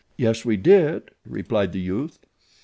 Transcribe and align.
"Yes 0.17 0.43
we 0.43 0.57
did," 0.57 1.11
replied 1.27 1.73
the 1.73 1.79
youth. 1.79 2.17